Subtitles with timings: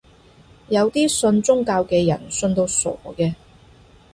[0.69, 3.35] 有啲信宗教嘅人信到傻嘅